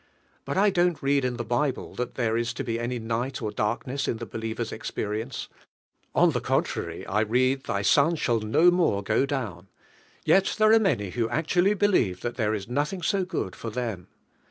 [0.45, 3.51] But I don't read in the Bible that there is to be any night or
[3.51, 5.47] darkness in the believer's experience;
[6.15, 9.67] on the contrary, I read, "thy sun shall no more go down";
[10.25, 14.07] yet there are many who actually believe that there is nothing so good for them.